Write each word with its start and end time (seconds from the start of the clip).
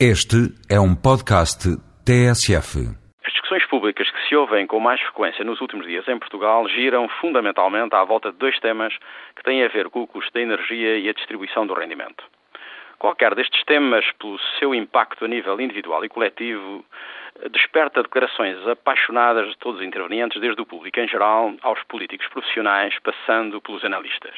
Este 0.00 0.50
é 0.68 0.80
um 0.80 0.92
podcast 0.92 1.70
TSF. 2.04 2.82
As 3.24 3.32
discussões 3.32 3.64
públicas 3.66 4.10
que 4.10 4.28
se 4.28 4.34
ouvem 4.34 4.66
com 4.66 4.80
mais 4.80 5.00
frequência 5.00 5.44
nos 5.44 5.60
últimos 5.60 5.86
dias 5.86 6.08
em 6.08 6.18
Portugal 6.18 6.68
giram 6.68 7.08
fundamentalmente 7.20 7.94
à 7.94 8.02
volta 8.02 8.32
de 8.32 8.38
dois 8.38 8.58
temas 8.58 8.92
que 9.36 9.44
têm 9.44 9.62
a 9.62 9.68
ver 9.68 9.88
com 9.90 10.02
o 10.02 10.06
custo 10.08 10.32
da 10.32 10.40
energia 10.40 10.98
e 10.98 11.08
a 11.08 11.12
distribuição 11.12 11.64
do 11.64 11.74
rendimento. 11.74 12.24
Qualquer 12.98 13.36
destes 13.36 13.62
temas, 13.66 14.04
pelo 14.18 14.36
seu 14.58 14.74
impacto 14.74 15.26
a 15.26 15.28
nível 15.28 15.60
individual 15.60 16.04
e 16.04 16.08
coletivo, 16.08 16.84
desperta 17.52 18.02
declarações 18.02 18.66
apaixonadas 18.66 19.48
de 19.50 19.58
todos 19.58 19.80
os 19.80 19.86
intervenientes, 19.86 20.40
desde 20.40 20.60
o 20.60 20.66
público 20.66 20.98
em 20.98 21.06
geral 21.06 21.54
aos 21.62 21.80
políticos 21.84 22.26
profissionais, 22.30 22.98
passando 22.98 23.60
pelos 23.60 23.84
analistas. 23.84 24.34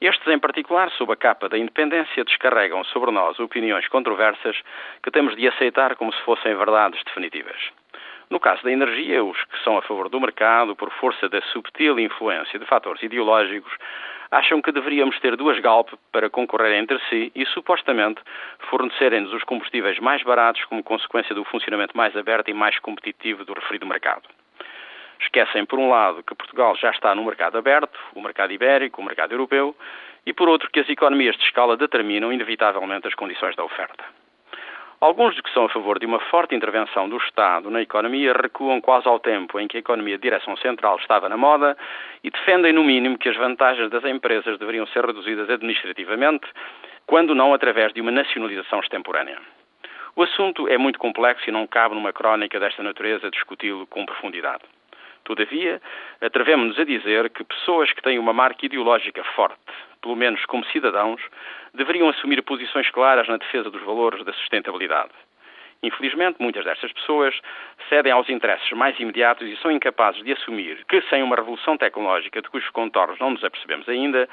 Estes, 0.00 0.26
em 0.26 0.38
particular, 0.38 0.90
sob 0.92 1.12
a 1.12 1.16
capa 1.16 1.48
da 1.48 1.56
independência, 1.56 2.24
descarregam 2.24 2.84
sobre 2.84 3.10
nós 3.10 3.38
opiniões 3.38 3.86
controversas 3.88 4.56
que 5.02 5.10
temos 5.10 5.36
de 5.36 5.46
aceitar 5.48 5.96
como 5.96 6.12
se 6.12 6.20
fossem 6.22 6.54
verdades 6.56 7.02
definitivas. 7.04 7.56
No 8.30 8.40
caso 8.40 8.62
da 8.64 8.72
energia, 8.72 9.22
os 9.22 9.42
que 9.44 9.62
são 9.62 9.76
a 9.76 9.82
favor 9.82 10.08
do 10.08 10.20
mercado, 10.20 10.74
por 10.74 10.90
força 10.90 11.28
da 11.28 11.40
subtil 11.52 11.98
influência 11.98 12.58
de 12.58 12.66
fatores 12.66 13.02
ideológicos, 13.02 13.72
acham 14.30 14.60
que 14.60 14.72
deveríamos 14.72 15.18
ter 15.20 15.36
duas 15.36 15.60
Galp 15.60 15.90
para 16.10 16.28
concorrer 16.28 16.72
entre 16.72 16.98
si 17.08 17.30
e, 17.34 17.46
supostamente, 17.46 18.20
fornecerem-nos 18.70 19.32
os 19.32 19.44
combustíveis 19.44 19.98
mais 20.00 20.22
baratos 20.22 20.64
como 20.64 20.82
consequência 20.82 21.34
do 21.34 21.44
funcionamento 21.44 21.96
mais 21.96 22.16
aberto 22.16 22.48
e 22.48 22.54
mais 22.54 22.78
competitivo 22.80 23.44
do 23.44 23.52
referido 23.52 23.86
mercado. 23.86 24.22
Esquecem, 25.24 25.64
por 25.64 25.78
um 25.78 25.88
lado, 25.88 26.22
que 26.22 26.34
Portugal 26.34 26.76
já 26.76 26.90
está 26.90 27.14
no 27.14 27.24
mercado 27.24 27.56
aberto, 27.56 27.98
o 28.14 28.20
mercado 28.20 28.52
ibérico, 28.52 29.00
o 29.00 29.04
mercado 29.04 29.32
europeu, 29.32 29.74
e 30.26 30.32
por 30.32 30.48
outro, 30.48 30.70
que 30.70 30.80
as 30.80 30.88
economias 30.88 31.34
de 31.36 31.44
escala 31.44 31.76
determinam 31.76 32.32
inevitavelmente 32.32 33.08
as 33.08 33.14
condições 33.14 33.56
da 33.56 33.64
oferta. 33.64 34.04
Alguns 35.00 35.34
dos 35.34 35.42
que 35.42 35.52
são 35.52 35.64
a 35.64 35.68
favor 35.68 35.98
de 35.98 36.06
uma 36.06 36.20
forte 36.30 36.54
intervenção 36.54 37.08
do 37.08 37.16
Estado 37.16 37.70
na 37.70 37.82
economia 37.82 38.32
recuam 38.32 38.80
quase 38.80 39.08
ao 39.08 39.18
tempo 39.18 39.58
em 39.58 39.66
que 39.66 39.76
a 39.76 39.80
economia 39.80 40.16
de 40.16 40.22
direção 40.22 40.56
central 40.58 40.96
estava 40.96 41.28
na 41.28 41.36
moda 41.36 41.76
e 42.22 42.30
defendem, 42.30 42.72
no 42.72 42.84
mínimo, 42.84 43.18
que 43.18 43.28
as 43.28 43.36
vantagens 43.36 43.90
das 43.90 44.04
empresas 44.04 44.58
deveriam 44.58 44.86
ser 44.88 45.04
reduzidas 45.04 45.50
administrativamente, 45.50 46.46
quando 47.06 47.34
não 47.34 47.52
através 47.52 47.92
de 47.92 48.00
uma 48.00 48.10
nacionalização 48.10 48.80
extemporânea. 48.80 49.38
O 50.16 50.22
assunto 50.22 50.68
é 50.68 50.78
muito 50.78 50.98
complexo 50.98 51.48
e 51.48 51.52
não 51.52 51.66
cabe 51.66 51.94
numa 51.94 52.12
crónica 52.12 52.60
desta 52.60 52.82
natureza 52.82 53.30
discuti-lo 53.30 53.86
com 53.88 54.06
profundidade. 54.06 54.62
Todavia, 55.24 55.80
atrevemos-nos 56.20 56.78
a 56.78 56.84
dizer 56.84 57.30
que 57.30 57.44
pessoas 57.44 57.90
que 57.92 58.02
têm 58.02 58.18
uma 58.18 58.32
marca 58.32 58.66
ideológica 58.66 59.24
forte, 59.34 59.58
pelo 60.02 60.14
menos 60.14 60.44
como 60.44 60.64
cidadãos, 60.66 61.20
deveriam 61.72 62.08
assumir 62.08 62.42
posições 62.42 62.90
claras 62.90 63.26
na 63.26 63.38
defesa 63.38 63.70
dos 63.70 63.82
valores 63.82 64.22
da 64.24 64.32
sustentabilidade. 64.34 65.12
Infelizmente, 65.82 66.36
muitas 66.40 66.64
destas 66.64 66.92
pessoas 66.92 67.38
cedem 67.88 68.12
aos 68.12 68.28
interesses 68.28 68.70
mais 68.72 68.98
imediatos 68.98 69.46
e 69.46 69.56
são 69.56 69.70
incapazes 69.70 70.22
de 70.22 70.32
assumir 70.32 70.84
que, 70.88 71.02
sem 71.10 71.22
uma 71.22 71.36
revolução 71.36 71.76
tecnológica 71.76 72.40
de 72.40 72.48
cujos 72.48 72.70
contornos 72.70 73.18
não 73.18 73.30
nos 73.30 73.44
apercebemos 73.44 73.88
ainda, 73.88 74.28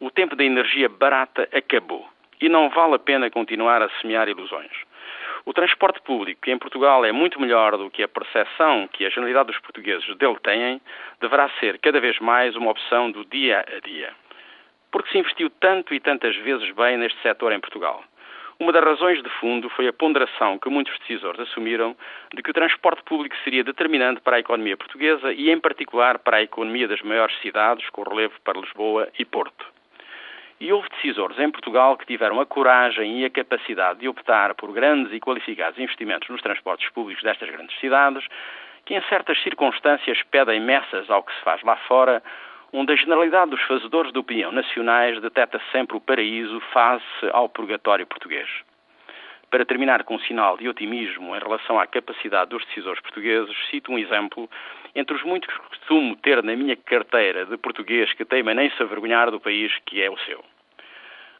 o 0.00 0.10
tempo 0.10 0.34
da 0.34 0.44
energia 0.44 0.88
barata 0.88 1.48
acabou 1.52 2.08
e 2.40 2.48
não 2.48 2.68
vale 2.70 2.94
a 2.94 2.98
pena 2.98 3.30
continuar 3.30 3.82
a 3.82 3.88
semear 4.00 4.28
ilusões. 4.28 4.70
O 5.48 5.52
transporte 5.52 6.00
público, 6.02 6.40
que 6.42 6.50
em 6.50 6.58
Portugal 6.58 7.04
é 7.04 7.12
muito 7.12 7.40
melhor 7.40 7.78
do 7.78 7.88
que 7.88 8.02
a 8.02 8.08
percepção 8.08 8.88
que 8.88 9.06
a 9.06 9.08
generalidade 9.08 9.52
dos 9.52 9.60
portugueses 9.60 10.04
dele 10.16 10.36
têm, 10.42 10.80
deverá 11.20 11.48
ser 11.60 11.78
cada 11.78 12.00
vez 12.00 12.18
mais 12.18 12.56
uma 12.56 12.72
opção 12.72 13.12
do 13.12 13.24
dia 13.24 13.64
a 13.64 13.78
dia. 13.78 14.12
Porque 14.90 15.08
se 15.12 15.18
investiu 15.18 15.48
tanto 15.48 15.94
e 15.94 16.00
tantas 16.00 16.34
vezes 16.38 16.68
bem 16.72 16.96
neste 16.96 17.22
setor 17.22 17.52
em 17.52 17.60
Portugal. 17.60 18.02
Uma 18.58 18.72
das 18.72 18.82
razões 18.82 19.22
de 19.22 19.28
fundo 19.38 19.70
foi 19.70 19.86
a 19.86 19.92
ponderação 19.92 20.58
que 20.58 20.68
muitos 20.68 20.98
decisores 20.98 21.38
assumiram 21.38 21.96
de 22.34 22.42
que 22.42 22.50
o 22.50 22.54
transporte 22.54 23.04
público 23.04 23.36
seria 23.44 23.62
determinante 23.62 24.20
para 24.22 24.38
a 24.38 24.40
economia 24.40 24.76
portuguesa 24.76 25.32
e, 25.32 25.48
em 25.48 25.60
particular, 25.60 26.18
para 26.18 26.38
a 26.38 26.42
economia 26.42 26.88
das 26.88 27.02
maiores 27.02 27.38
cidades, 27.40 27.88
com 27.90 28.02
relevo 28.02 28.34
para 28.42 28.58
Lisboa 28.58 29.08
e 29.16 29.24
Porto. 29.24 29.75
E 30.58 30.72
houve 30.72 30.88
decisores 30.88 31.38
em 31.38 31.50
Portugal 31.50 31.96
que 31.98 32.06
tiveram 32.06 32.40
a 32.40 32.46
coragem 32.46 33.20
e 33.20 33.24
a 33.26 33.30
capacidade 33.30 34.00
de 34.00 34.08
optar 34.08 34.54
por 34.54 34.72
grandes 34.72 35.12
e 35.12 35.20
qualificados 35.20 35.78
investimentos 35.78 36.28
nos 36.30 36.40
transportes 36.40 36.88
públicos 36.90 37.22
destas 37.22 37.50
grandes 37.50 37.78
cidades, 37.78 38.26
que 38.86 38.94
em 38.94 39.02
certas 39.02 39.38
circunstâncias 39.42 40.22
pedem 40.30 40.60
messas 40.60 41.10
ao 41.10 41.22
que 41.22 41.34
se 41.34 41.42
faz 41.42 41.62
lá 41.62 41.76
fora, 41.88 42.22
onde 42.72 42.92
a 42.92 42.96
generalidade 42.96 43.50
dos 43.50 43.62
fazedores 43.62 44.12
de 44.12 44.18
opinião 44.18 44.50
nacionais 44.50 45.20
detecta 45.20 45.60
sempre 45.72 45.96
o 45.96 46.00
paraíso 46.00 46.58
face 46.72 47.04
ao 47.32 47.48
purgatório 47.48 48.06
português. 48.06 48.48
Para 49.50 49.64
terminar 49.64 50.04
com 50.04 50.16
um 50.16 50.20
sinal 50.20 50.56
de 50.56 50.68
otimismo 50.68 51.34
em 51.36 51.38
relação 51.38 51.78
à 51.78 51.86
capacidade 51.86 52.50
dos 52.50 52.64
decisores 52.66 53.00
portugueses, 53.00 53.56
cito 53.70 53.92
um 53.92 53.98
exemplo 53.98 54.50
entre 54.94 55.14
os 55.14 55.22
muitos 55.22 55.54
que 55.54 55.68
costumo 55.68 56.16
ter 56.16 56.42
na 56.42 56.56
minha 56.56 56.76
carteira 56.76 57.46
de 57.46 57.56
português 57.56 58.12
que 58.14 58.24
teima 58.24 58.54
nem 58.54 58.70
se 58.70 58.82
avergonhar 58.82 59.30
do 59.30 59.38
país 59.38 59.72
que 59.86 60.02
é 60.02 60.10
o 60.10 60.18
seu. 60.18 60.44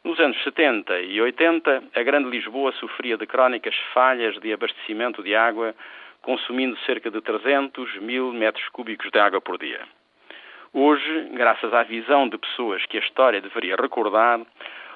Nos 0.03 0.19
anos 0.19 0.41
70 0.43 1.01
e 1.01 1.19
80, 1.19 1.83
a 1.93 2.03
Grande 2.03 2.29
Lisboa 2.29 2.71
sofria 2.73 3.17
de 3.17 3.25
crónicas 3.25 3.75
falhas 3.93 4.39
de 4.39 4.53
abastecimento 4.53 5.21
de 5.21 5.35
água, 5.35 5.75
consumindo 6.21 6.77
cerca 6.85 7.11
de 7.11 7.19
300 7.19 7.97
mil 7.97 8.31
metros 8.31 8.67
cúbicos 8.69 9.11
de 9.11 9.19
água 9.19 9.41
por 9.41 9.57
dia. 9.57 9.81
Hoje, 10.71 11.29
graças 11.33 11.73
à 11.73 11.83
visão 11.83 12.29
de 12.29 12.37
pessoas 12.37 12.85
que 12.85 12.97
a 12.97 13.01
história 13.01 13.41
deveria 13.41 13.75
recordar, 13.75 14.39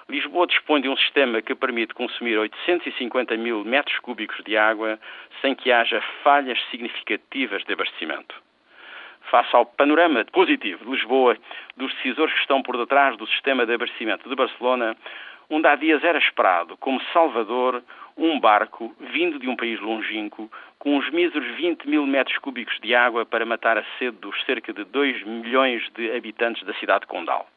Lisboa 0.10 0.48
dispõe 0.48 0.82
de 0.82 0.90
um 0.90 0.98
sistema 0.98 1.42
que 1.42 1.56
permite 1.56 1.94
consumir 1.94 2.38
850 2.38 3.38
mil 3.38 3.64
metros 3.64 3.98
cúbicos 4.00 4.44
de 4.44 4.58
água 4.58 5.00
sem 5.42 5.56
que 5.56 5.72
haja 5.72 6.02
falhas 6.24 6.60
significativas 6.70 7.64
de 7.64 7.74
abastecimento 7.74 8.36
face 9.30 9.56
ao 9.56 9.66
panorama 9.66 10.26
positivo 10.26 10.84
de 10.84 10.92
Lisboa, 10.92 11.38
dos 11.78 11.94
decisores 11.96 12.34
que 12.34 12.42
estão 12.42 12.62
por 12.62 12.78
detrás 12.78 13.16
do 13.18 13.26
sistema 13.28 13.66
de 13.66 13.74
abastecimento 13.74 14.28
de 14.28 14.36
Barcelona, 14.36 14.96
onde 15.50 15.68
há 15.68 15.76
dias 15.76 16.04
era 16.04 16.18
esperado, 16.18 16.76
como 16.78 17.02
Salvador, 17.14 17.84
um 18.18 18.40
barco 18.40 18.94
vindo 19.00 19.40
de 19.40 19.48
um 19.48 19.56
país 19.56 19.80
longínquo, 19.80 20.52
com 20.78 20.98
uns 20.98 21.10
míseros 21.12 21.48
20 21.56 21.88
mil 21.88 22.06
metros 22.06 22.38
cúbicos 22.40 22.78
de 22.82 22.94
água 22.94 23.26
para 23.26 23.46
matar 23.46 23.78
a 23.78 23.86
sede 23.98 24.18
dos 24.18 24.36
cerca 24.44 24.74
de 24.74 24.84
2 24.84 25.24
milhões 25.24 25.88
de 25.96 26.12
habitantes 26.16 26.64
da 26.64 26.74
cidade 26.76 27.02
de 27.02 27.08
Condal. 27.08 27.48